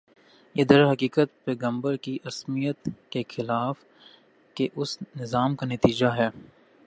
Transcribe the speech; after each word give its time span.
یہ 0.55 0.63
درحقیقت 0.63 1.45
پیغمبر 1.45 1.95
کی 1.95 2.17
عصمت 2.25 2.89
کی 3.09 3.21
حفاظت 3.29 4.55
کے 4.55 4.67
اس 4.75 4.97
نظام 5.15 5.55
کا 5.55 5.65
نتیجہ 5.65 6.07
ہے 6.17 6.29